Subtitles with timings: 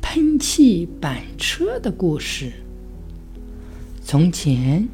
[0.00, 2.52] 喷气板车的故事。
[4.00, 4.88] 从前，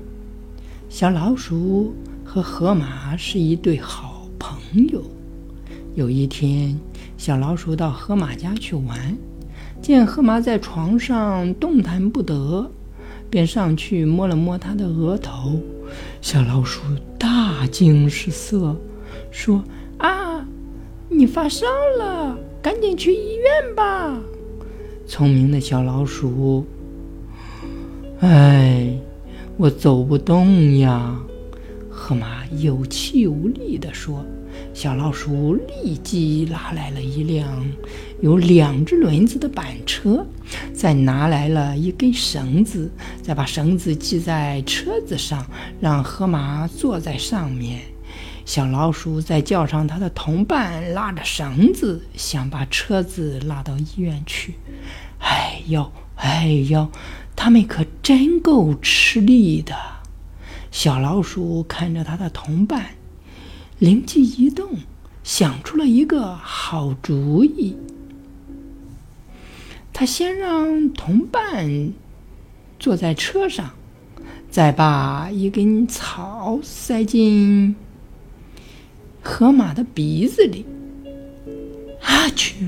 [0.88, 4.59] 小老鼠和河马是一对好朋
[4.89, 5.05] 友。
[5.95, 6.75] 有一天，
[7.19, 9.14] 小老鼠到河马家去玩，
[9.83, 12.73] 见河马在床上动弹不得，
[13.29, 15.61] 便上去摸了摸他的额头。
[16.23, 16.80] 小老鼠
[17.35, 18.77] 大惊失色，
[19.30, 19.64] 说
[19.96, 20.46] ：“啊，
[21.09, 21.64] 你发烧
[21.99, 24.21] 了，赶紧去医院吧。”
[25.09, 26.67] 聪明的小老鼠，
[28.21, 28.95] 哎，
[29.57, 31.18] 我走不动呀！
[31.89, 34.23] 河马有气无力地说。
[34.75, 37.67] 小老鼠立即拉来了一辆
[38.20, 40.27] 有两只轮子的板车，
[40.75, 42.91] 再拿来了一根绳子，
[43.22, 45.47] 再把绳子系在车子上，
[45.81, 47.81] 让河马坐在上面。
[48.45, 54.55] 小老鼠再叫上它的同伴，拉着绳子，想把车子拉到医院去。
[55.20, 56.91] 哎呦，哎呦，
[57.37, 59.77] 他们可真够吃力的。
[60.73, 62.97] 小老鼠看着它的同伴，
[63.78, 64.78] 灵机一动，
[65.23, 67.77] 想出了一个好主意。
[69.93, 71.93] 他先让同伴
[72.83, 73.70] 坐在车上，
[74.50, 77.77] 再把一根草塞进
[79.22, 80.66] 河马的鼻子里。
[82.00, 82.66] 啊去！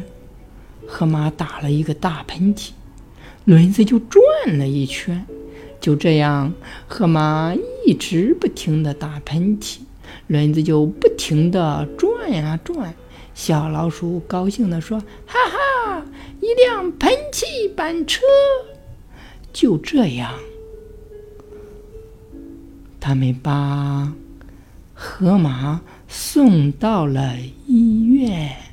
[0.86, 2.70] 河马打了一个大喷嚏，
[3.44, 4.22] 轮子就转
[4.56, 5.26] 了一圈。
[5.80, 6.54] 就这样，
[6.86, 7.52] 河马
[7.84, 9.78] 一直不停的打喷嚏，
[10.28, 12.94] 轮子就不停的转呀转。
[13.34, 16.06] 小老鼠高兴地说：“哈哈，
[16.40, 18.22] 一辆喷气板车！”
[19.54, 20.34] 就这样，
[22.98, 24.12] 他们把
[24.92, 28.63] 河马送到了医院。